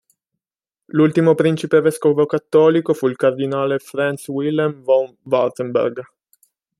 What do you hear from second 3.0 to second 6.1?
il cardinale Franz Wilhelm von Wartenberg.